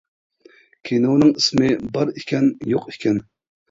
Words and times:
كىنونىڭ 0.89 1.31
ئىسمى 1.43 1.71
«بار 1.95 2.15
ئىكەن، 2.19 2.53
يوق 2.77 2.95
ئىكەن». 2.97 3.27